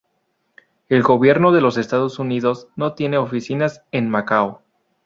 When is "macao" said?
4.09-4.63